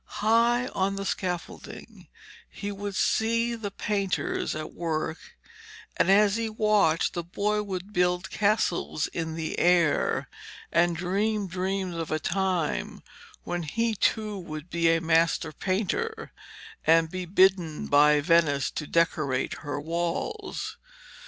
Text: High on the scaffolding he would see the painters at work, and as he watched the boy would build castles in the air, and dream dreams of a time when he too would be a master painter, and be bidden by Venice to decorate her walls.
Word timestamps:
High 0.17 0.65
on 0.69 0.95
the 0.95 1.05
scaffolding 1.05 2.07
he 2.49 2.71
would 2.71 2.95
see 2.95 3.53
the 3.53 3.69
painters 3.69 4.55
at 4.55 4.73
work, 4.73 5.19
and 5.95 6.09
as 6.09 6.37
he 6.37 6.49
watched 6.49 7.13
the 7.13 7.21
boy 7.23 7.61
would 7.61 7.93
build 7.93 8.31
castles 8.31 9.05
in 9.05 9.35
the 9.35 9.59
air, 9.59 10.27
and 10.71 10.95
dream 10.97 11.45
dreams 11.45 11.95
of 11.97 12.09
a 12.09 12.17
time 12.17 13.03
when 13.43 13.61
he 13.61 13.93
too 13.93 14.39
would 14.39 14.71
be 14.71 14.89
a 14.91 14.99
master 14.99 15.51
painter, 15.51 16.31
and 16.83 17.11
be 17.11 17.25
bidden 17.25 17.85
by 17.85 18.21
Venice 18.21 18.71
to 18.71 18.87
decorate 18.87 19.53
her 19.61 19.79
walls. 19.79 20.77